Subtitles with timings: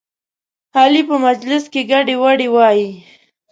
[0.79, 2.89] علي په مجلس کې ګډې وډې وایي.